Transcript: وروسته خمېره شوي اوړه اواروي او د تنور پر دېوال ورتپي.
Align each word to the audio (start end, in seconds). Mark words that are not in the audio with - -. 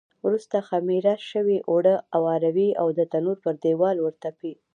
وروسته 0.25 0.57
خمېره 0.67 1.15
شوي 1.31 1.57
اوړه 1.69 1.95
اواروي 2.17 2.69
او 2.81 2.87
د 2.97 2.99
تنور 3.11 3.37
پر 3.43 3.53
دېوال 3.63 3.97
ورتپي. 4.01 4.53